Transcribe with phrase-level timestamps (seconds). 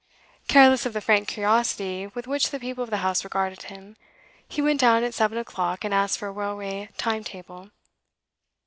[0.47, 3.97] Careless of the frank curiosity with which the people of the house regarded him,
[4.47, 7.69] he went down at seven o'clock, and asked for a railway time table.